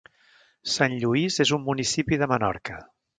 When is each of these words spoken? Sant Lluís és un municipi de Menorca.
Sant 0.75 0.95
Lluís 1.03 1.37
és 1.45 1.51
un 1.59 1.63
municipi 1.67 2.19
de 2.23 2.29
Menorca. 2.33 2.79